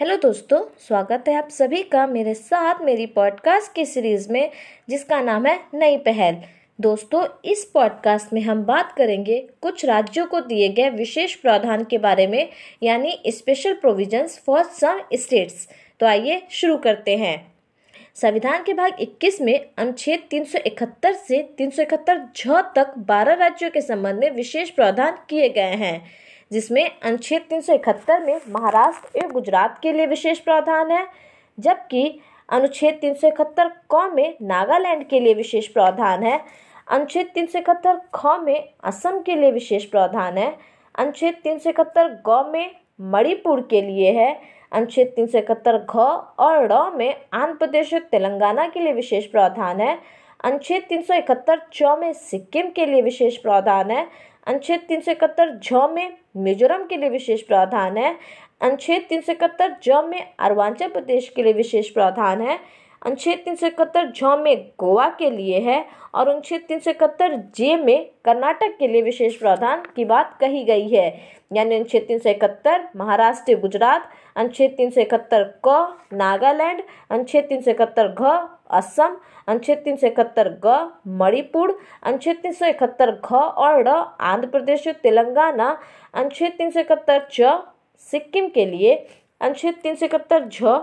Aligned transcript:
Hello 0.00 0.16
दोस्तों, 0.16 0.64
स्वागत 0.86 1.24
है 1.28 1.34
आप 1.34 1.48
सभी 1.48 1.82
का 1.82 2.06
मेरे 2.06 2.34
साथ 2.34 2.74
मेरी 2.82 3.06
पॉडकास्ट 3.06 3.74
की 3.74 3.84
सीरीज़ 3.84 4.32
में, 4.32 4.50
जिसका 4.88 5.20
नाम 5.20 5.46
है 5.46 5.60
नई 5.74 5.96
पहल। 5.96 6.36
दोस्तों, 6.80 7.26
इस 7.44 7.64
पॉडकास्ट 7.64 8.32
में 8.32 8.40
हम 8.40 8.64
बात 8.64 8.92
करेंगे 8.92 9.48
कुछ 9.60 9.84
राज्यों 9.84 10.26
को 10.26 10.40
दिए 10.40 10.68
गए 10.68 10.90
विशेष 10.90 11.34
प्रावधान 11.34 11.84
के 11.84 11.98
बारे 11.98 12.26
में, 12.26 12.48
यानी 12.82 13.22
special 13.28 13.74
provisions 13.74 14.42
for 14.46 14.62
some 14.62 15.00
states 15.14 15.68
तो 16.00 16.06
आइए 16.06 16.42
शुरू 16.50 16.76
करते 16.76 17.16
हैं। 17.16 17.54
संविधान 18.14 18.62
के 18.62 18.74
भाग 18.74 18.96
21 19.00 19.40
में 19.40 19.66
अनुच्छेद 19.76 20.20
371 20.30 21.12
से 21.12 21.42
371 21.58 22.20
झ 22.36 22.62
तक 22.76 22.94
12 22.98 23.34
राज्यों 23.34 23.70
के 23.70 23.80
संबंध 23.80 24.18
में 24.18 24.30
विशेष 24.30 24.70
प्रावधान 24.70 25.18
किए 25.30 25.48
गए 25.48 25.74
हैं। 25.74 26.25
जिसमें 26.50 26.84
अनुच्छेद 27.00 27.42
371 27.52 28.24
में 28.26 28.40
महाराष्ट्र 28.50 29.18
एवं 29.18 29.32
गुजरात 29.32 29.78
के 29.82 29.92
लिए 29.92 30.06
विशेष 30.06 30.38
प्रावधान 30.38 30.90
है, 30.90 31.06
जबकि 31.58 32.20
अनुच्छेद 32.48 33.00
371 33.04 33.70
क 33.94 34.10
में 34.14 34.36
नागालैंड 34.42 35.06
के 35.08 35.20
लिए 35.20 35.34
विशेष 35.34 35.66
प्रावधान 35.68 36.22
है, 36.22 36.40
अनुच्छेद 36.88 37.30
371 37.36 37.98
ख 38.14 38.38
में 38.44 38.68
असम 38.84 39.20
के 39.22 39.36
लिए 39.36 39.50
विशेष 39.52 39.84
प्रावधान 39.84 40.38
है, 40.38 40.56
अनुच्छेद 40.94 41.40
371 41.46 42.10
ग 42.28 42.44
में 42.52 42.70
मणिपुर 43.12 43.60
के 43.70 43.80
लिए 43.82 44.12
है, 44.12 44.30
अनुच्छेद 44.72 45.12
तीन 45.16 45.26
सौ 45.26 45.38
इकहत्तर 45.38 45.78
घ 45.78 45.96
और 45.96 46.66
ड़ 46.66 46.96
में 46.96 47.14
आंध्र 47.34 47.54
प्रदेश 47.56 47.92
और 47.94 48.00
तेलंगाना 48.10 48.66
के 48.68 48.80
लिए 48.80 48.92
विशेष 48.92 49.26
प्रावधान 49.26 49.80
है, 49.80 49.98
अनुच्छेद 50.44 50.82
तीन 50.88 51.02
सौ 51.02 51.14
इकहत्तर 51.14 51.60
च 51.72 51.96
में 52.00 52.12
सिक्किम 52.12 52.70
के 52.70 52.86
लिए 52.86 53.02
विशेष 53.02 53.36
प्रावधान 53.36 53.90
है 53.90 54.06
अनुच्छेद 54.46 54.80
तीन 54.88 55.00
सौ 55.00 55.10
इकहत्तर 55.12 55.58
झ 55.58 55.88
में 55.92 56.16
मिजोरम 56.36 56.84
के 56.86 56.96
लिए 56.96 57.08
विशेष 57.10 57.42
प्रावधान 57.42 57.96
है। 57.96 58.16
अनुच्छेद 58.62 59.06
तीन 59.08 59.20
सौ 59.20 59.32
इकहत्तर 59.32 59.76
ज 59.84 60.02
में 60.08 60.22
अरुणाचल 60.38 60.88
प्रदेश 60.88 61.28
के 61.36 61.42
लिए 61.42 61.52
विशेष 61.52 61.88
प्रावधान 61.90 62.40
है। 62.40 62.58
अनुच्छेद 63.02 63.38
तीन 63.44 63.54
सौ 63.54 63.66
इकहत्तर 63.66 64.10
झ 64.10 64.36
में 64.38 64.70
गोवा 64.78 65.08
के 65.18 65.30
लिए 65.30 65.58
है 65.60 65.84
और 66.14 66.28
अनुच्छेद 66.28 66.64
तीन 66.68 66.78
सौ 66.78 66.90
इकहत्तर 66.90 67.36
जे 67.56 67.76
में 67.76 68.06
कर्नाटक 68.24 68.76
के 68.78 68.88
लिए 68.88 69.02
विशेष 69.02 69.36
प्रावधान 69.38 69.82
की 69.96 70.04
बात 70.04 70.36
कही 70.40 70.64
गई 70.64 70.88
है। 70.88 71.08
यानी 71.52 71.74
अनुच्छेद 71.74 72.04
तीन 72.08 72.18
सौ 72.18 72.30
इकहत्तर 72.30 72.88
महाराष्ट्र, 72.96 73.58
गुजरात, 73.60 74.08
अनुच्छेद 74.36 74.74
तीन 74.76 74.90
सौ 74.90 75.00
इकहत्तर 75.00 75.44
क, 75.66 75.98
नागालैंड, 76.12 76.82
अनुच्छेद 77.10 77.44
तीन 77.44 77.60
सौ 77.60 77.70
इकहत्तर 77.70 78.08
घ 78.08 78.36
असम 78.70 79.16
अनुच्छेद 79.46 79.78
तीन 79.84 79.96
सौ 79.96 80.06
इकहत्तर 80.06 80.48
ग 80.64 80.76
मणिपुर 81.20 81.76
अनुच्छेद 82.02 82.36
तीन 82.42 82.52
सौ 82.52 82.66
इकहत्तर 82.66 83.10
घ 83.24 83.34
और 83.34 83.82
ड 83.82 83.96
आंध्र 84.30 84.48
प्रदेश 84.48 84.88
तेलंगाना 85.02 85.68
अनुच्छेद 86.14 86.52
तीन 86.58 86.70
सौ 86.70 86.80
इकहत्तर 86.80 87.26
च 87.32 87.56
सिक्किम 88.06 88.48
के 88.54 88.66
लिए 88.66 88.94
अनुच्छेद 89.40 89.74
तीन 89.82 89.94
सौ 89.94 90.06
इकहत्तर 90.06 90.48
झ 90.48 90.76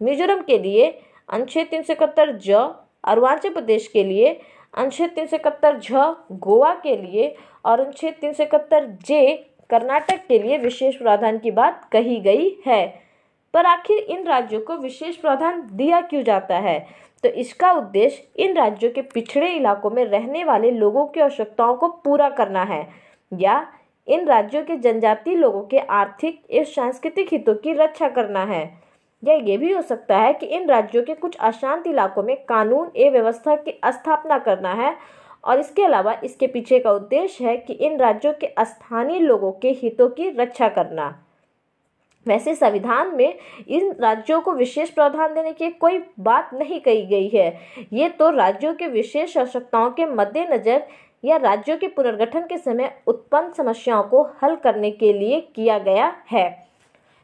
मिजोरम 0.00 0.42
के 0.42 0.58
लिए 0.58 0.88
अनुच्छेद 1.28 1.66
तीन 1.70 1.82
सौ 1.82 1.92
इकहत्तर 1.92 2.36
ज 2.46 2.66
अरुणाचल 3.04 3.52
प्रदेश 3.52 3.88
के 3.88 4.04
लिए 4.04 4.32
अनुच्छेद 4.74 5.10
तीन 5.14 5.26
सौ 5.26 5.36
इकहत्तर 5.36 5.78
झ 5.78 6.04
गोवा 6.46 6.72
के 6.82 6.96
लिए 6.96 7.34
और 7.64 7.80
अनुच्छेद 7.80 8.14
तीन 8.20 8.32
सौ 8.32 8.42
इकहत्तर 8.42 8.86
जे 9.06 9.22
कर्नाटक 9.70 10.26
के 10.28 10.38
लिए 10.38 10.58
विशेष 10.58 10.96
प्रावधान 10.96 11.38
की 11.38 11.50
बात 11.50 11.88
कही 11.92 12.20
गई 12.20 12.50
है। 12.66 12.82
पर 13.56 13.66
आखिर 13.66 13.98
इन 13.98 14.26
राज्यों 14.26 14.60
को 14.60 14.76
विशेष 14.76 15.16
प्रावधान 15.16 15.62
दिया 15.72 16.00
क्यों 16.00 16.22
जाता 16.24 16.56
है? 16.58 16.78
तो 17.24 17.28
इसका 17.28 17.72
उद्देश्य 17.72 18.42
इन 18.44 18.56
राज्यों 18.56 18.90
के 18.90 19.02
पिछड़े 19.02 19.48
इलाकों 19.48 19.90
में 19.90 20.04
रहने 20.04 20.44
वाले 20.44 20.70
लोगों 20.70 21.06
की 21.06 21.20
आवश्यकताओं 21.20 21.76
को 21.76 21.88
पूरा 22.04 22.28
करना 22.28 22.62
है, 22.62 22.86
या 23.32 23.66
इन 24.08 24.26
राज्यों 24.26 24.62
के 24.64 24.76
जनजातीय 24.76 25.34
लोगों 25.34 25.62
के 25.62 25.78
आर्थिक 25.78 26.42
एवं 26.50 26.64
सांस्कृतिक 26.64 27.32
हितों 27.32 27.54
की 27.54 27.72
रक्षा 27.72 28.08
करना 28.08 28.44
है। 28.44 28.62
या 29.22 29.34
ये 29.34 29.56
भी 29.56 29.72
हो 29.72 29.82
सकता 29.82 30.18
है 30.18 30.32
कि 30.32 30.46
इन 30.46 30.68
राज्यों 30.68 31.02
के 31.02 31.14
कुछ 31.14 31.36
अशांत 31.36 31.86
इलाकों 31.86 32.22
में 32.22 32.36
कानून 32.44 32.90
एवं 32.96 33.12
व्यवस्था 33.12 33.56
की 33.56 33.80
स्थापना 33.86 34.38
करना 34.38 34.72
है, 34.74 34.96
और 35.44 35.60
इसके 35.60 35.84
अलावा 35.84 36.20
इसके 36.24 36.46
पीछे 36.46 36.78
का 36.78 36.92
उद्देश्य 36.92 37.44
है 37.44 37.56
कि 37.56 37.72
इन 37.72 37.98
राज्यों 37.98 38.32
के 38.32 38.54
स्थानीय 38.60 39.20
लोगों 39.20 39.52
के 39.52 39.70
हितों 39.72 40.08
की 40.08 40.30
रक्षा 40.30 40.68
करना। 40.68 41.14
वैसे 42.26 42.54
संविधान 42.54 43.14
में 43.16 43.38
इन 43.68 43.94
राज्यों 44.00 44.40
को 44.40 44.52
विशेष 44.54 44.90
प्रावधान 44.90 45.34
देने 45.34 45.52
की 45.52 45.70
कोई 45.70 45.98
बात 46.20 46.50
नहीं 46.54 46.80
कही 46.80 47.04
गई 47.06 47.28
है। 47.28 47.48
ये 47.92 48.08
तो 48.08 48.30
राज्यों 48.30 48.74
के 48.74 48.86
विशेष 48.86 49.36
आवश्यकताओं 49.36 49.90
के 49.90 50.06
मद्देनजर 50.06 50.86
या 51.24 51.36
राज्यों 51.36 51.76
के 51.76 51.88
पुनर्गठन 51.88 52.40
के 52.40 52.56
समय 52.58 52.92
उत्पन्न 53.06 53.52
समस्याओं 53.52 54.02
को 54.02 54.22
हल 54.42 54.56
करने 54.56 54.90
के 54.90 55.12
लिए 55.12 55.40
किया 55.54 55.78
गया 55.78 56.14
है। 56.32 56.48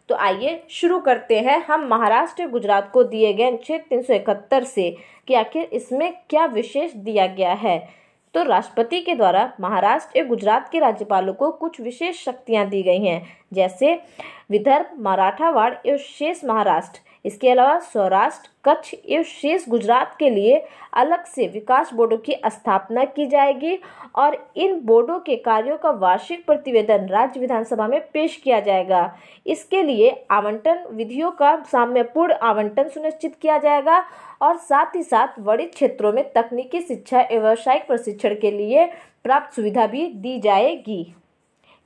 तो 0.08 0.14
आइए 0.14 0.62
शुरू 0.70 0.98
करते 0.98 1.38
हैं। 1.40 1.58
हम 1.64 1.86
महाराष्ट्र, 1.88 2.46
गुजरात 2.48 2.90
को 2.92 3.02
दिए 3.04 3.32
गए 3.32 3.46
अनुच्छेद 3.46 3.80
तीन 3.80 4.02
सौ 4.02 4.14
इकहत्तर 4.14 4.64
से 4.64 4.90
कि 5.28 5.34
आखिर 5.34 5.68
इसमें 5.72 6.12
क्या 6.30 6.44
विशेष 6.46 6.94
दिया 6.94 7.26
गया 7.26 7.52
है? 7.52 8.01
तो 8.34 8.42
राष्ट्रपति 8.42 9.00
के 9.00 9.14
द्वारा 9.14 9.52
महाराष्ट्र 9.60 10.18
एवं 10.18 10.28
गुजरात 10.28 10.68
के 10.72 10.78
राज्यपालों 10.78 11.32
को 11.34 11.50
कुछ 11.52 11.80
विशेष 11.80 12.24
शक्तियाँ 12.24 12.68
दी 12.68 12.82
गई 12.82 13.04
हैं, 13.04 13.22
जैसे 13.52 13.94
विदर्भ, 14.50 14.86
मराठावाड़ 15.00 15.72
एवं 15.86 15.98
शेष 15.98 16.44
महाराष्ट्र। 16.44 17.00
इसके 17.24 17.50
अलावा 17.50 17.78
सौराष्ट्र, 17.80 18.48
कच्छ 18.64 18.94
एवं 18.94 19.22
शेष 19.22 19.68
गुजरात 19.68 20.16
के 20.18 20.30
लिए 20.30 20.62
अलग 20.92 21.24
से 21.24 21.46
विकास 21.48 21.92
बोर्डों 21.94 22.16
की 22.18 22.34
स्थापना 22.46 23.04
की 23.06 23.26
जाएगी 23.26 23.78
और 24.14 24.36
इन 24.56 24.78
बोर्डों 24.80 25.18
के 25.20 25.36
कार्यों 25.36 25.76
का 25.78 25.90
वार्षिक 25.90 26.44
प्रतिवेदन 26.46 27.06
राज्य 27.08 27.40
विधानसभा 27.40 27.86
में 27.88 28.00
पेश 28.12 28.36
किया 28.36 28.60
जाएगा। 28.60 29.04
इसके 29.46 29.82
लिए 29.82 30.10
आवंटन 30.30 30.84
विधियों 30.92 31.30
का 31.30 31.56
साम्यपूर्ण 31.62 32.34
आवंटन 32.42 32.88
सुनिश्चित 32.88 33.36
किया 33.42 33.58
जाएगा 33.58 34.04
और 34.42 34.56
साथ 34.58 34.96
ही 34.96 35.02
साथ 35.02 35.40
बड़े 35.40 35.66
क्षेत्रों 35.66 36.12
में 36.12 36.24
तकनीकी 36.32 36.80
शिक्षा 36.80 37.20
एवं 37.20 37.42
व्यावसायिक 37.42 37.86
प्रशिक्षण 37.86 38.34
के 38.34 38.50
लिए 38.50 38.86
प्राप्त 39.24 39.54
सुविधा 39.56 39.86
भी 39.86 40.06
दी 40.06 40.38
जाएगी। 40.40 41.14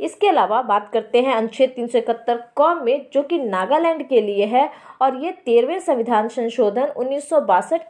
इसके 0.00 0.28
अलावा 0.28 0.60
बात 0.62 0.90
करते 0.92 1.20
हैं 1.22 1.34
अनुच्छेद 1.34 1.70
तीन 1.76 1.86
सौ 1.86 1.98
इकहत्तर 1.98 2.42
क 2.58 2.80
में, 2.84 3.06
जो 3.12 3.22
कि 3.22 3.38
नागालैंड 3.38 4.06
के 4.08 4.20
लिए 4.20 4.46
है, 4.46 4.70
और 5.02 5.16
ये 5.24 5.32
तेरहवें 5.46 5.78
संविधान 5.80 6.28
संशोधन 6.28 6.92
उन्नीस 6.96 7.28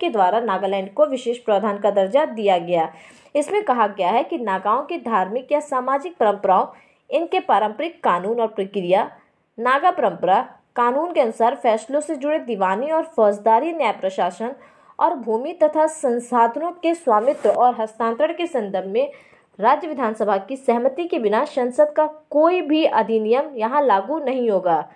के 0.01 0.11
द्वारा 0.11 0.41
नागालैंड 0.41 0.93
को 0.95 1.07
विशेष 1.07 1.39
प्रावधान 1.39 1.79
का 1.79 1.91
दर्जा 1.91 2.25
दिया 2.27 2.59
गया। 2.59 2.89
इसमें 3.35 3.63
कहा 3.65 3.87
गया 3.89 4.11
है 4.11 4.23
कि 4.25 4.39
नागाओं 4.39 4.83
की 4.83 4.99
धार्मिक 4.99 5.53
या 5.53 5.61
सामाजिक 5.63 6.17
परंपराओं, 6.17 6.67
इनके 7.11 7.41
पारंपरिक 7.41 8.03
कानून 8.05 8.41
और 8.41 8.47
प्रक्रिया, 8.49 9.11
नागा 9.59 9.91
परंपरा, 9.91 10.41
कानून 10.77 11.13
के 11.13 11.21
अनुसार 11.21 11.55
फैसलों 11.55 12.01
से 12.01 12.17
जुड़े 12.17 12.39
दीवानी 12.39 12.91
और 12.91 13.05
फौजदारी 13.17 13.73
न्याय 13.73 13.93
प्रशासन 13.93 14.55
और 14.99 15.15
भूमि 15.17 15.53
तथा 15.63 15.87
संसाधनों 15.87 16.71
के 16.73 16.95
स्वामित्व 16.95 17.49
और 17.51 17.75
हस्तांतरण 17.81 18.33
के 18.33 18.47
संदर्भ 18.47 18.89
में 18.91 19.11
राज्य 19.61 19.89
विधानसभा 19.89 20.37
की 20.37 20.57
सहमति 20.57 21.05
के 21.05 21.19
बिना 21.19 21.45
संसद 21.45 21.93
का 21.97 22.07
कोई 22.07 22.61
भी 22.61 22.85
अधिनियम 22.85 23.51
यहाँ 23.57 23.83
लागू 23.83 24.19
नहीं 24.19 24.51
होगा। 24.51 24.91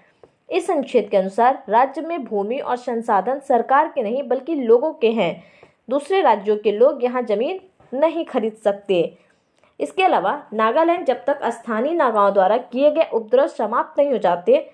इस 0.50 0.71
अनुच्छेद 0.71 1.09
के 1.09 1.16
अनुसार, 1.16 1.62
राज्य 1.69 2.00
में 2.00 2.25
भूमि 2.25 2.59
और 2.59 2.76
संसाधन 2.76 3.38
सरकार 3.38 3.88
के 3.88 4.03
नहीं, 4.03 4.28
बल्कि 4.28 4.54
लोगों 4.54 4.93
के 4.93 5.10
हैं। 5.10 5.44
दूसरे 5.91 6.22
राज्यों 6.22 6.56
के 6.56 6.72
लोग 6.72 7.04
यहाँ 7.04 7.22
ज़मीन 7.22 7.60
नहीं 7.94 8.25
खरीद 8.25 8.53
सकते। 8.53 9.19
इसके 9.81 10.03
अलावा, 10.03 10.43
नागालैंड 10.53 11.06
जब 11.06 11.25
तक 11.25 11.41
स्थानीय 11.44 11.93
नागाओं 11.93 12.32
द्वारा 12.32 12.56
किए 12.56 12.91
गए 12.91 13.09
उपद्रव 13.12 13.47
समाप्त 13.47 14.00
नहीं 14.00 14.10
हो 14.10 14.19
जाते, 14.19 14.70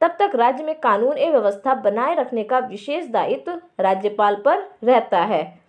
तब 0.00 0.16
तक 0.18 0.32
राज्य 0.34 0.64
में 0.64 0.80
कानून 0.80 1.18
एवं 1.18 1.32
व्यवस्था 1.32 1.74
बनाए 1.74 2.14
रखने 2.14 2.42
का 2.42 2.58
विशेष 2.58 3.06
दायित्व 3.06 3.60
राज्यपाल 3.80 4.42
पर 4.44 4.70
रहता 4.84 5.18
है। 5.18 5.61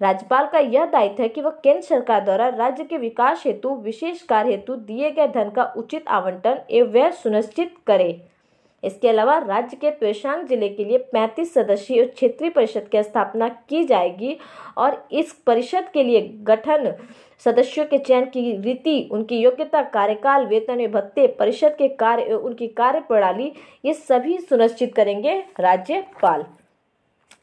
राज्यपाल 0.00 0.46
का 0.46 0.58
यह 0.58 0.84
दायित्व 0.84 1.22
है 1.22 1.28
कि 1.28 1.40
वह 1.40 1.50
केंद्र 1.64 1.80
सरकार 1.80 2.24
द्वारा 2.24 2.48
राज्य 2.48 2.84
के 2.84 2.98
विकास 2.98 3.42
हेतु, 3.46 3.74
विशेष 3.74 4.22
कार्य 4.22 4.50
हेतु, 4.50 4.74
दिए 4.76 5.10
गए 5.10 5.26
धन 5.28 5.50
का 5.50 5.64
उचित 5.76 6.08
आवंटन 6.08 6.60
एवं 6.70 6.90
व्यय 6.92 7.10
सुनिश्चित 7.12 7.74
करे। 7.86 8.20
इसके 8.82 9.08
अलावा 9.08 9.36
राज्य 9.38 9.76
के 9.76 9.90
त्वेशांग 9.90 10.46
ज़िले 10.46 10.68
के 10.68 10.84
लिए 10.84 10.98
35 11.14 11.52
सदस्यीय 11.54 12.04
क्षेत्रीय 12.06 12.50
परिषद 12.50 12.88
की 12.88 13.02
स्थापना 13.02 13.48
की 13.48 13.84
जाएगी 13.84 14.36
और 14.76 15.06
इस 15.12 15.32
परिषद 15.46 15.88
के 15.94 16.02
लिए 16.02 16.20
गठन 16.42 16.92
सदस्यों 17.46 17.84
के 17.86 17.98
चयन 17.98 18.24
की 18.24 18.56
रीति, 18.56 19.08
उनकी 19.12 19.38
योग्यता, 19.38 19.82
कार्यकाल, 19.84 20.46
वेतन 20.46 20.80
एवं 20.80 20.92
भत्ते, 20.92 21.26
परिषद 21.38 21.74
के 21.78 21.88
कार्य 21.94 22.34
उनकी 22.34 22.68
कार्य 22.68 23.00
प्रणाली 23.00 23.52
ये 23.84 23.94
सभी 23.94 24.38
सुनिश्चित 24.40 24.94
करेंगे 24.94 25.38
राज्यपाल। 25.60 26.44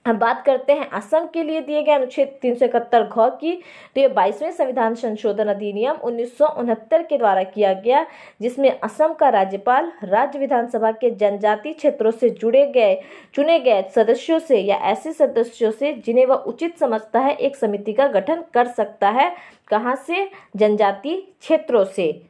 हम 0.05 0.17
बात 0.17 0.43
करते 0.45 0.73
हैं 0.73 0.89
असम 0.89 1.27
के 1.33 1.43
लिए 1.43 1.61
दिए 1.61 1.81
गए 1.83 1.91
अनुच्छेद 1.91 2.27
तीन 2.41 2.55
सौ 2.55 2.65
इकहत्तर 2.65 3.03
घ 3.03 3.29
की। 3.41 3.53
तो 3.95 4.01
ये 4.01 4.07
बाईसवें 4.07 4.51
संविधान 4.51 4.95
संशोधन 4.95 5.47
अधिनियम 5.47 5.95
उन्नीस 5.95 6.37
के 6.41 7.17
द्वारा 7.17 7.43
किया 7.43 7.73
गया, 7.73 8.05
जिसमें 8.41 8.79
असम 8.79 9.13
का 9.13 9.29
राज्यपाल, 9.29 9.91
राज्य 10.03 10.39
विधानसभा 10.39 10.91
के 10.91 11.11
जनजातीय 11.11 11.73
क्षेत्रों 11.73 12.11
से 12.11 12.29
जुड़े 12.29 12.65
गए, 12.67 13.01
चुने 13.33 13.59
गए 13.59 13.83
सदस्यों 13.95 14.39
से 14.39 14.59
या 14.59 14.75
ऐसे 14.75 15.13
सदस्यों 15.13 15.71
से 15.71 15.93
जिन्हें 15.93 16.25
वह 16.25 16.35
उचित 16.35 16.79
समझता 16.79 17.19
है, 17.19 17.35
एक 17.35 17.55
समिति 17.55 17.93
का 17.93 18.07
गठन 18.07 18.43
कर 18.53 18.67
सकता 18.67 19.09
है। 19.09 19.31
कहाँ 19.67 19.95
से? 19.95 20.29
जनजातीय 20.55 21.17
क्षेत्रों 21.41 21.85
से। 21.85 22.21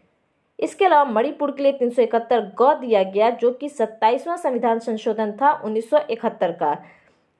इसके 0.59 0.85
अलावा 0.85 1.03
मणिपुर 1.03 1.51
के 1.51 1.63
लिए 1.63 1.71
तीन 1.71 1.89
सौ 1.89 2.01
इकहत्तर 2.01 2.39
गौ 2.55 2.73
दिया 2.73 3.03
गया, 3.03 3.29
जो 3.29 3.51
कि 3.51 3.69
सत्ताईसवां 3.69 4.37
संविधान 4.37 4.79
संशोधन 4.79 5.31
था 5.31 5.51
1971 5.65 6.51
का। 6.51 6.77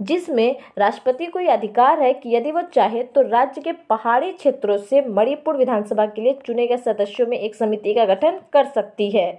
जिसमें 0.01 0.55
राष्ट्रपति 0.77 1.25
को 1.25 1.39
यह 1.39 1.53
अधिकार 1.53 2.01
है 2.01 2.13
कि 2.13 2.35
यदि 2.35 2.51
वो 2.51 2.61
चाहे 2.73 3.03
तो 3.05 3.21
राज्य 3.21 3.61
के 3.61 3.71
पहाड़ी 3.89 4.31
क्षेत्रों 4.31 4.77
से 4.77 5.01
मणिपुर 5.07 5.57
विधानसभा 5.57 6.05
के 6.05 6.21
लिए 6.21 6.39
चुने 6.45 6.67
गए 6.67 6.77
सदस्यों 6.77 7.27
में 7.27 7.37
एक 7.37 7.55
समिति 7.55 7.93
का 7.93 8.05
गठन 8.05 8.39
कर 8.53 8.65
सकती 8.65 9.09
है। 9.11 9.31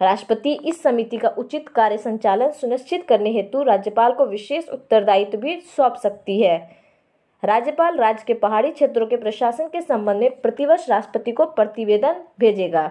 राष्ट्रपति 0.00 0.52
इस 0.64 0.82
समिति 0.82 1.16
का 1.16 1.28
उचित 1.28 1.68
कार्य 1.68 1.98
संचालन 1.98 2.50
सुनिश्चित 2.50 3.06
करने 3.06 3.30
हेतु 3.30 3.62
राज्यपाल 3.62 4.12
को 4.12 4.26
विशेष 4.26 4.68
उत्तरदायित्व 4.68 5.38
भी 5.38 5.60
सौंप 5.76 5.96
सकती 5.96 6.40
है। 6.40 6.56
राज्यपाल 7.42 7.96
राज्य 7.96 8.24
के 8.26 8.34
पहाड़ी 8.34 8.70
क्षेत्रों 8.70 9.06
के 9.06 9.16
प्रशासन 9.16 9.68
के 9.68 9.80
संबंध 9.80 10.20
में 10.20 10.40
प्रतिवर्ष 10.40 10.88
राष्ट्रपति 10.90 11.32
को 11.32 11.44
प्रतिवेदन 11.46 12.24
भेजेगा। 12.40 12.84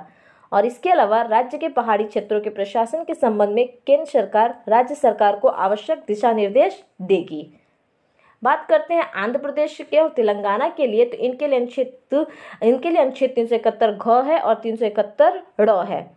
और 0.52 0.66
इसके 0.66 0.90
अलावा 0.90 1.22
राज्य 1.22 1.58
के 1.58 1.70
पहाड़ी 1.70 2.04
क्षेत्रों 2.04 2.40
के 2.42 2.50
प्रशासन 2.50 3.04
के 3.04 3.14
संबंध 3.14 3.50
में 3.50 3.68
केंद्र 3.88 4.06
सरकार 4.06 4.56
राज्य 4.70 4.96
सरकार 4.96 5.36
को 5.36 5.48
आवश्यक 5.48 6.04
दिशा 6.08 6.32
निर्देश 6.34 6.84
देगी। 7.02 7.48
बात 8.44 8.66
करते 8.70 8.94
हैं 8.94 9.04
आंध्र 9.14 9.40
प्रदेश 9.40 9.78
के 9.82 9.98
और 9.98 10.10
तेलंगाना 10.10 10.68
के 10.70 10.88
लिए 10.88 11.06
तो 11.06 11.18
इनके 11.18 11.48
लिए 11.48 11.60
अनुच्छेद, 11.60 12.26
इनके 12.64 12.90
लिए 12.90 13.02
अनुच्छेद 13.02 13.32
तीन 13.36 13.48
सौ 13.48 13.56
इकहत्तर 13.56 13.92
घ 13.92 14.24
है 14.26 14.40
और 14.40 14.56
तीन 14.56 14.76
सौ 14.76 14.86
इकहत्तर 14.86 15.42
ड़ 15.62 15.84
है। 15.86 16.10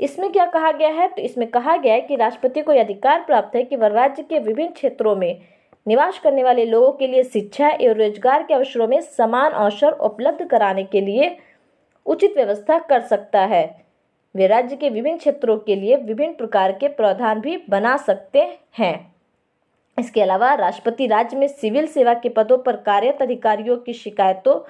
इसमें 0.00 0.30
क्या 0.32 0.46
कहा 0.46 0.72
गया 0.72 0.88
है? 0.88 1.08
तो 1.08 1.22
इसमें 1.22 1.48
कहा 1.50 1.76
गया 1.76 1.94
है 1.94 2.00
कि 2.00 2.16
राष्ट्रपति 2.16 2.60
को 2.62 2.72
यह 2.72 2.84
अधिकार 2.84 3.20
प्राप्त 3.20 3.56
है 3.56 3.62
कि 3.64 3.76
वह 3.76 3.86
राज्य 3.86 4.22
के 4.22 4.38
विभिन्न 4.38 4.72
क्षेत्रों 4.72 5.14
में 5.16 5.40
निवास 5.86 6.18
करने 6.18 6.44
वाले 6.44 6.64
लोगों 6.64 6.92
के 6.92 7.06
लिए 7.06 7.22
शिक्षा 7.24 7.68
एवं 7.70 7.94
रोज़गार 7.94 8.42
के 8.42 8.54
अवसरों 8.54 8.88
में 8.88 9.00
समान 9.00 9.52
अवसर 9.52 9.92
उपलब्ध 10.00 10.46
कराने 10.48 10.84
के 10.84 11.00
लिए 11.00 11.28
उचित 12.06 12.36
व्यवस्था 12.36 12.78
कर 12.78 13.00
सकता 13.00 13.40
है। 13.40 13.84
वे 14.34 14.46
राज्य 14.46 14.76
के 14.76 14.88
विभिन्न 14.90 15.18
क्षेत्रों 15.18 15.56
के 15.58 15.76
लिए 15.76 15.96
विभिन्न 15.96 16.32
प्रकार 16.32 16.72
के 16.72 16.88
प्रावधान 16.88 17.40
भी 17.40 17.56
बना 17.70 17.96
सकते 17.96 18.58
हैं। 18.78 19.14
इसके 19.98 20.22
अलावा 20.22 20.54
राष्ट्रपति 20.54 21.06
राज्य 21.06 21.36
में 21.36 21.48
सिविल 21.48 21.86
सेवा 21.86 22.14
के 22.14 22.28
पदों 22.28 22.58
पर 22.58 22.76
कार्यरत 22.76 23.22
अधिकारियों 23.22 23.76
की 23.76 23.92
शिकायतों 23.92 24.60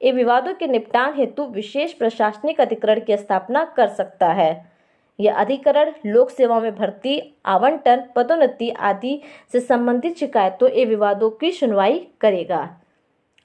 एवं 0.00 0.16
विवादों 0.16 0.54
के 0.54 0.66
निपटान 0.66 1.14
हेतु 1.16 1.44
विशेष 1.44 1.92
प्रशासनिक 1.92 2.60
अधिकरण 2.60 3.00
की 3.00 3.16
स्थापना 3.16 3.64
कर 3.64 3.88
सकता 3.88 4.32
है। 4.32 4.74
यह 5.20 5.34
अधिकरण, 5.34 5.92
लोक 6.06 6.30
सेवाओं 6.30 6.60
में 6.60 6.74
भर्ती, 6.74 7.34
आवंटन, 7.46 8.04
पदोन्नति 8.16 8.70
आदि 8.70 9.20
से 9.52 9.60
संबंधित 9.60 10.16
शिकायतों 10.16 10.68
एवं 10.70 10.88
विवादों 10.88 11.30
की 11.30 11.50
सुनवाई 11.50 12.08
करेगा। 12.20 12.80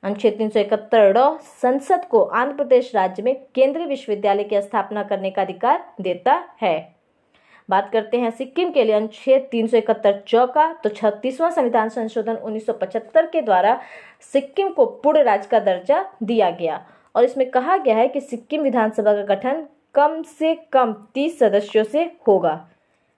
अनुच्छेद 0.03 0.33
तीन 0.37 0.49
सौ 0.49 0.59
इकहत्तर 0.59 1.17
संसद 1.61 2.05
को 2.05 2.21
आंध्र 2.21 2.55
प्रदेश 2.55 2.91
राज्य 2.95 3.23
में 3.23 3.35
केंद्रीय 3.55 3.85
विश्वविद्यालय 3.87 4.43
की 4.43 4.61
स्थापना 4.61 5.03
करने 5.03 5.29
का 5.31 5.41
अधिकार 5.41 5.83
देता 6.01 6.33
है। 6.61 6.95
बात 7.69 7.89
करते 7.93 8.17
हैं 8.17 8.29
सिक्किम 8.31 8.71
के 8.71 8.83
लिए 8.83 8.95
अनुच्छेद 8.95 9.47
तीन 9.51 9.67
सौ 9.67 9.77
इकहत्तर 9.77 10.23
चौका 10.27 10.71
तो 10.73 10.89
छत्तीसवां 10.89 11.51
संविधान 11.51 11.89
संशोधन 11.89 12.35
1975 12.35 13.29
के 13.31 13.41
द्वारा 13.41 13.79
सिक्किम 14.33 14.69
को 14.69 14.85
पूर्ण 15.03 15.23
राज्य 15.23 15.47
का 15.51 15.59
दर्जा 15.59 16.03
दिया 16.23 16.49
गया 16.51 16.81
और 17.15 17.23
इसमें 17.23 17.49
कहा 17.51 17.77
गया 17.77 17.95
है 17.95 18.07
कि 18.07 18.21
सिक्किम 18.21 18.61
विधानसभा 18.61 19.13
का 19.13 19.35
गठन 19.35 19.63
कम 19.95 20.21
से 20.29 20.55
कम 20.73 20.93
तीस 21.13 21.39
सदस्यों 21.39 21.83
से 21.83 22.11
होगा। 22.27 22.59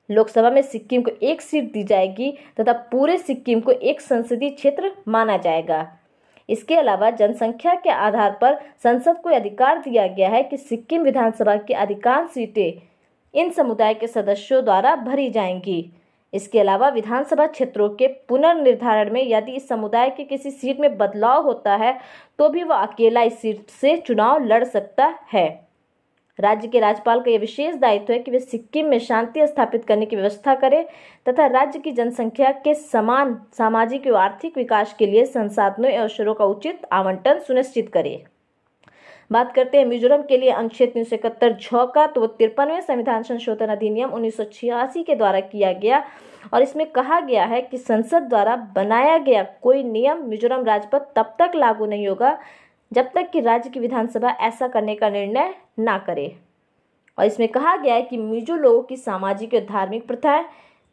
लोकसभा 0.10 0.50
में 0.50 0.62
सिक्किम 0.62 1.02
को 1.02 1.12
एक 1.24 1.42
सीट 1.42 1.72
दी 1.74 1.84
जाएगी 1.84 2.34
तथा 2.60 2.74
पूरे 2.92 3.18
सिक्किम 3.18 3.60
को 3.60 3.72
एक 3.72 4.02
संसदीय 4.02 4.50
क्षेत्र 4.50 4.92
माना 5.08 5.38
जाएगा। 5.38 5.88
इसके 6.50 6.76
अलावा 6.76 7.10
जनसंख्या 7.10 7.76
के 7.76 7.90
आधार 7.90 8.38
पर 8.42 8.60
संसद 8.84 9.18
को 9.18 9.30
अधिकार 9.30 9.80
दिया 9.80 10.08
गया 10.08 10.30
है 10.30 10.44
कि 10.44 10.58
सिक्किम 10.58 11.02
विधानसभा 11.02 11.56
की 11.58 11.74
अधिकांश 11.74 12.30
सीटें 12.30 12.82
इन 13.34 13.50
समुदाय 13.50 13.94
के 13.94 14.08
सदस्यों 14.08 14.64
द्वारा 14.66 14.96
भरी 14.96 15.30
जाएँगी। 15.30 15.92
इसके 16.34 16.60
अलावा 16.60 16.90
विधानसभा 16.90 17.48
क्षेत्रों 17.48 17.90
के 17.90 18.08
पुनर्निर्धारण 18.30 19.12
में 19.14 19.24
यदि 19.28 19.52
इस 19.52 19.68
समुदाय 19.68 20.10
के 20.10 20.24
किसी 20.24 20.52
सीट 20.52 20.80
में 20.80 20.98
बदलाव 20.98 21.44
होता 21.44 21.76
है 21.76 21.98
तो 22.40 22.50
भी 22.50 22.64
वह 22.64 22.76
अकेला 22.76 23.22
इस 23.22 23.42
सीट 23.42 23.70
से 23.72 23.98
चुनाव 23.98 24.44
लड़ 24.44 24.64
सकता 24.64 25.14
है। 25.34 25.71
राज्य 26.42 26.68
के 26.68 26.80
राज्यपाल 26.80 27.20
का 27.20 27.32
यह 27.32 27.40
विशेष 27.40 27.76
दायित्व 27.76 28.14
है 28.14 28.20
कि 28.20 28.32
वे 28.32 28.40
सिक्किम 28.40 28.88
में 28.88 28.98
शांति 29.00 29.48
स्थापित 29.48 29.86
करने 29.86 30.06
की 30.06 30.16
व्यवस्था 30.16 30.56
करें 30.56 30.84
तथा 31.30 31.46
राज्य 31.46 31.80
की 31.80 31.92
जनसंख्या 31.92 32.52
के 32.64 32.74
समान 32.74 33.38
सामाजिक 33.58 34.08
एवं 34.08 34.20
आर्थिक 34.20 34.58
विकास 34.58 34.96
के 35.00 35.06
लिए 35.06 35.26
संसाधनों 35.26 35.92
एवं 35.92 36.02
अवसरों 36.02 36.34
का 36.34 36.46
उचित 36.46 36.86
आवंटन 36.92 37.40
सुनिश्चित 37.40 37.90
करे। 37.94 38.24
बात 39.32 39.54
करते 39.56 39.78
हैं 39.78 39.86
मिजोरम 39.86 40.22
के 40.22 40.38
लिए 40.38 40.50
अनुच्छेद 40.52 40.90
तीन 40.94 41.04
सौ 41.04 41.16
इकहत्तर 41.16 41.54
छ 41.62 41.86
का 41.96 42.06
तो 42.08 42.22
वो 42.22 42.28
तिरपनवे 42.40 42.82
संविधान 42.82 43.24
संशोधन 43.24 43.68
अधिनियम 43.68 44.10
उन्नीस 44.10 44.38
सौ 44.38 44.44
छियासी 44.44 45.04
के 45.04 45.16
द्वारा 45.16 45.40
किया 45.40 45.72
गया 45.74 46.04
और 46.54 46.64
इसमें 46.64 46.86
कहा 46.92 47.20
गया 47.20 47.46
है 47.46 47.62
कि 47.62 47.78
संसद 47.78 48.24
द्वारा 48.24 48.56
बनाया 48.76 49.18
गया 49.18 49.44
कोई 49.62 49.84
नियम 49.84 50.26
मिजोरम 50.30 50.66
राज्य 50.66 50.90
पर 50.92 51.06
तब 51.16 51.36
तक 51.40 51.52
लागू 51.56 51.86
नहीं 51.86 52.08
होगा 52.08 52.38
जब 52.94 53.12
तक 53.16 53.30
कि 53.30 53.40
राज्य 53.40 53.70
की 53.70 53.80
विधानसभा 53.80 54.30
ऐसा 54.30 54.68
करने 54.68 54.96
का 54.96 55.10
निर्णय 55.10 55.54
ना 55.80 55.98
करे। 55.98 56.36
और 57.18 57.26
इसमें 57.26 57.48
कहा 57.50 57.76
गया 57.78 57.96
है 57.96 58.02
कि 58.02 58.18
मिजो 58.18 58.56
लोगों 58.56 58.82
की 58.82 58.98
सामाजिक 58.98 59.54
और 59.54 59.66
धार्मिक 59.66 60.08
प्रथाएँ, 60.08 60.46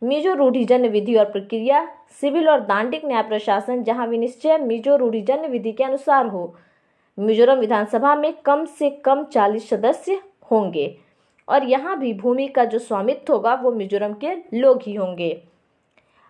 मिजो 0.03 0.35
रूढ़िजन 0.35 0.89
विधि 0.89 1.15
और 1.15 1.25
प्रक्रिया, 1.25 1.87
सिविल 2.21 2.49
और 2.49 2.61
दांडिक 2.61 3.05
न्याय 3.05 3.23
प्रशासन 3.23 3.83
जहाँ 3.83 4.07
विनिश्चय 4.07 4.59
मिजो 4.59 4.97
रूढ़िजन 4.97 5.47
विधि 5.47 5.73
के 5.73 5.85
अनुसार 5.85 6.27
हो, 6.27 6.55
मिजोरम 7.19 7.59
विधानसभा 7.59 8.15
में 8.15 8.33
कम 8.33 8.65
से 8.65 8.91
कम 8.91 9.25
चालीस 9.25 9.69
सदस्य 9.71 10.21
होंगे। 10.51 10.99
और 11.49 11.65
यहाँ 11.65 11.99
भी 11.99 12.13
भूमि 12.15 12.49
का 12.49 12.65
जो 12.65 12.79
स्वामित्व 12.79 13.33
होगा 13.33 13.55
वो 13.55 13.73
मिजोरम 13.73 14.15
के 14.15 14.35
लोग 14.59 14.83
ही 14.83 14.95
होंगे। 14.95 15.48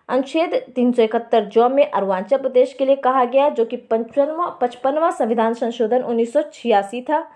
अनुच्छेद 0.09 0.53
तीन 0.75 0.91
सौ 0.91 1.03
इकहत्तर 1.03 1.45
जो 1.45 1.67
में 1.69 1.89
अरुणाचल 1.91 2.37
प्रदेश 2.37 2.73
के 2.73 2.85
लिए 2.85 2.95
कहा 2.95 3.23
गया, 3.25 3.49
जो 3.49 3.65
कि 3.65 3.77
पंचपनवा 3.77 4.47
पचपनवा 4.61 5.11
संविधान 5.11 5.53
संशोधन 5.53 6.01
उन्नीस 6.01 6.33
सौ 6.33 6.41
छियासी 6.53 7.01
था। 7.01 7.27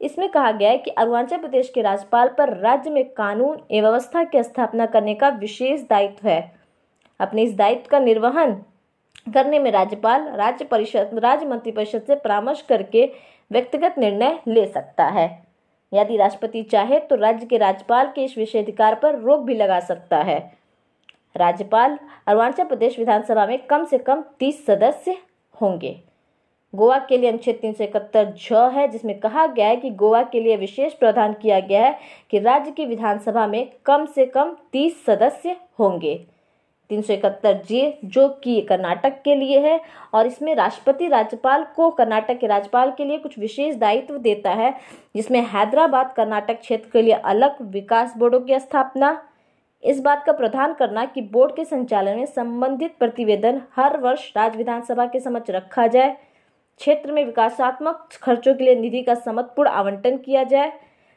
इसमें 0.00 0.28
कहा 0.28 0.50
गया 0.52 0.70
है 0.70 0.78
कि 0.78 0.90
अरुणाचल 0.90 1.38
प्रदेश 1.38 1.70
के 1.74 1.82
राज्यपाल 1.82 2.28
पर 2.28 2.56
राज्य 2.56 2.90
में 2.90 3.04
कानून 3.08 3.58
एवं 3.70 3.88
व्यवस्था 3.88 4.24
की 4.24 4.42
स्थापना 4.42 4.86
करने 4.86 5.14
का 5.14 5.28
विशेष 5.28 5.80
दायित्व 5.80 6.28
है। 6.28 6.40
अपने 7.20 7.42
इस 7.42 7.54
दायित्व 7.56 7.90
का 7.90 7.98
निर्वहन 7.98 8.52
करने 9.34 9.58
में 9.58 9.70
राज्यपाल, 9.70 10.28
राज्य 10.28 10.64
परिषद, 10.64 11.10
राज्य 11.14 11.46
मंत्रिपरिषद 11.46 12.02
से 12.02 12.14
परामर्श 12.14 12.62
करके 12.62 13.10
व्यक्तिगत 13.50 13.94
निर्णय 13.98 14.38
ले 14.48 14.66
सकता 14.66 15.04
है। 15.04 15.26
यदि 15.92 16.16
राष्ट्रपति 16.16 16.62
चाहे 16.62 16.98
तो 17.00 17.16
राज्य 17.16 17.46
के 17.46 17.58
राज्यपाल 17.58 18.12
के 18.14 18.24
इस 18.24 18.38
विषयाधिकार 18.38 18.94
पर 18.94 19.18
रोक 19.18 19.40
भी 19.40 19.54
लगा 19.54 19.80
सकता 19.80 20.18
है। 20.18 20.38
राज्यपाल 21.36 21.98
अरुणाचल 22.26 22.64
प्रदेश 22.64 22.98
विधानसभा 22.98 23.46
में 23.46 23.58
कम 23.66 23.84
से 23.84 23.98
कम 23.98 24.22
तीस 24.38 24.64
सदस्य 24.66 25.16
होंगे। 25.54 25.98
गोवा 26.74 26.98
के 26.98 27.16
लिए 27.16 27.28
अनुच्छेद 27.28 27.58
तीन 27.60 27.72
सौ 27.72 27.84
इकहत्तर 27.84 28.32
छ 28.38 28.52
है, 28.72 28.88
जिसमें 28.88 29.18
कहा 29.20 29.46
गया 29.46 29.68
है 29.68 29.76
कि 29.76 29.90
गोवा 29.90 30.22
के 30.22 30.40
लिए 30.40 30.56
विशेष 30.56 30.92
प्रावधान 30.92 31.32
किया 31.32 31.60
गया 31.60 31.84
है 31.86 31.98
कि 32.30 32.38
राज्य 32.38 32.70
की 32.70 32.86
विधानसभा 32.86 33.46
में 33.46 33.70
कम 33.86 34.04
से 34.06 34.26
कम 34.26 34.56
तीस 34.72 35.04
सदस्य 35.04 35.56
होंगे। 35.78 36.14
तीन 36.90 37.02
सौ 37.02 37.12
इकहत्तर 37.12 37.62
जे 37.68 37.98
जो 38.04 38.28
कि 38.44 38.60
कर्नाटक 38.60 39.20
के 39.24 39.34
लिए 39.34 39.58
है, 39.60 39.80
और 40.14 40.26
इसमें 40.26 40.54
राष्ट्रपति 40.54 41.08
राज्यपाल 41.08 41.64
को 41.76 41.90
कर्नाटक 41.90 42.38
के 42.38 42.46
राज्यपाल 42.46 42.90
के 42.90 43.04
लिए 43.04 43.18
कुछ 43.18 43.38
विशेष 43.38 43.74
दायित्व 43.74 44.18
देता 44.18 44.50
है, 44.50 44.72
जिसमें 45.16 45.40
हैदराबाद, 45.44 46.12
कर्नाटक 46.16 46.60
क्षेत्र 46.60 46.90
के 46.92 47.02
लिए 47.02 47.14
अलग 47.14 47.56
विकास 47.62 48.14
बोर्डों 48.16 48.40
की 48.40 48.58
स्थापना 48.58 49.12
इस 49.84 50.00
बात 50.00 50.24
का 50.26 50.32
प्रधान 50.32 50.72
करना 50.74 51.04
कि 51.04 51.22
बोर्ड 51.22 51.54
के 51.56 51.64
संचालन 51.64 52.16
में 52.16 52.26
संबंधित 52.26 52.94
प्रतिवेदन 52.98 53.60
हर 53.76 53.96
वर्ष 53.96 54.32
राज्य 54.36 54.58
विधानसभा 54.58 55.06
के 55.06 55.20
समक्ष 55.20 55.50
रखा 55.50 55.86
जाए। 55.86 56.16
क्षेत्र 56.76 57.12
में 57.12 57.24
विकासात्मक 57.24 58.08
खर्चों 58.22 58.54
के 58.54 58.64
लिए 58.64 58.74
निधि 58.74 59.02
का 59.02 59.14
समतपूर्ण 59.14 59.70
आवंटन 59.70 60.16
किया 60.16 60.42
जाए। 60.44 60.72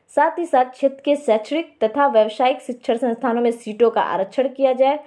साथ 0.09 0.39
ही 0.39 0.45
साथ 0.45 0.65
क्षेत्र 0.65 1.01
के 1.05 1.15
शैक्षणिक 1.15 1.77
तथा 1.83 2.07
व्यावसायिक 2.07 2.61
शिक्षण 2.61 2.97
संस्थानों 2.97 3.41
में 3.41 3.51
सीटों 3.51 3.89
का 3.89 4.01
आरक्षण 4.01 4.47
किया 4.47 4.73
जाए 4.73 4.99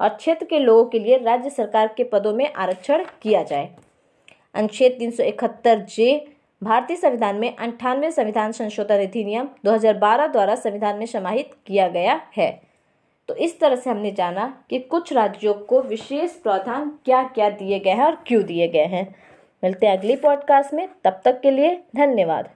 और 0.00 0.08
क्षेत्र 0.08 0.46
के 0.46 0.58
लोगों 0.58 0.84
के 0.84 0.98
लिए 0.98 1.18
राज्य 1.18 1.50
सरकार 1.50 1.94
के 1.96 2.04
पदों 2.04 2.34
में 2.34 2.52
आरक्षण 2.52 3.04
किया 3.22 3.42
जाए। 3.42 3.68
अनुच्छेद 4.54 4.96
तीन 4.98 5.10
सौ 5.10 5.22
इकहत्तर 5.22 5.78
जे, 5.78 6.26
भारतीय 6.62 6.96
संविधान 6.96 7.36
में 7.36 7.56
अंठानवे 7.56 8.10
संविधान 8.10 8.52
संशोधन 8.52 9.06
अधिनियम 9.06 9.48
2012 9.64 10.26
द्वारा 10.26 10.54
संविधान 10.54 10.96
में 10.96 11.06
समाहित 11.06 11.50
किया 11.66 11.88
गया 11.88 12.20
है। 12.36 12.69
तो 13.30 13.36
इस 13.36 13.60
तरह 13.60 13.76
से 13.76 13.90
हमने 13.90 14.10
जाना 14.10 14.64
कि 14.70 14.78
कुछ 14.78 15.12
राज्यों 15.12 15.54
को 15.54 15.80
विशेष 15.82 16.30
प्रावधान 16.30 16.98
क्या 17.04 17.22
क्या 17.22 17.50
दिए 17.50 17.78
गए 17.78 17.90
हैं 17.90 18.04
और 18.04 18.24
क्यों 18.26 18.42
दिए 18.42 18.68
गए 18.68 18.84
हैं। 18.84 19.14
मिलते 19.64 19.86
हैं 19.86 19.98
अगली 19.98 20.16
पॉडकास्ट 20.16 20.74
में। 20.74 20.88
तब 21.04 21.20
तक 21.24 21.40
के 21.40 21.50
लिए 21.50 21.74
धन्यवाद। 21.96 22.48